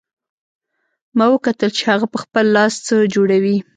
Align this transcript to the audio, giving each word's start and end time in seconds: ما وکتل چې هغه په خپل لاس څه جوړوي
ما 1.17 1.25
وکتل 1.33 1.69
چې 1.77 1.83
هغه 1.91 2.05
په 2.13 2.17
خپل 2.23 2.45
لاس 2.55 2.73
څه 2.87 2.95
جوړوي 3.13 3.57